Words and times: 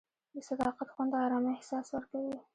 د 0.33 0.35
صداقت 0.49 0.87
خوند 0.93 1.09
د 1.13 1.15
ارامۍ 1.25 1.51
احساس 1.55 1.87
ورکوي. 1.91 2.37